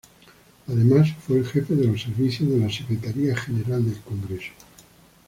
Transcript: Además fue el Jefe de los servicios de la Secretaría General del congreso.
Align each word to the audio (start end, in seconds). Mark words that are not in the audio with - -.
Además 0.67 1.13
fue 1.27 1.37
el 1.37 1.45
Jefe 1.45 1.75
de 1.75 1.85
los 1.85 2.01
servicios 2.01 2.49
de 2.49 2.57
la 2.57 2.71
Secretaría 2.71 3.35
General 3.37 3.85
del 3.85 3.99
congreso. 4.01 4.49